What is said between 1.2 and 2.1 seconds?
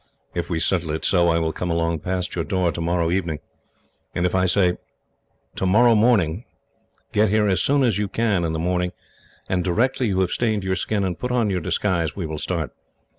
I will come along